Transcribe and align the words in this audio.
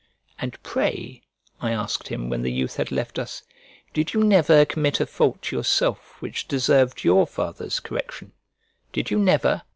"And 0.39 0.57
pray," 0.63 1.21
I 1.61 1.73
asked 1.73 2.07
him, 2.07 2.27
when 2.27 2.41
the 2.41 2.51
youth 2.51 2.77
had 2.77 2.91
left 2.91 3.19
us, 3.19 3.43
"did 3.93 4.15
you 4.15 4.23
never 4.23 4.65
commit 4.65 4.99
a 4.99 5.05
fault 5.05 5.51
yourself 5.51 6.15
which 6.19 6.47
deserved 6.47 7.03
your 7.03 7.27
father's 7.27 7.79
correction? 7.79 8.31
Did 8.93 9.11
you 9.11 9.19
never? 9.19 9.61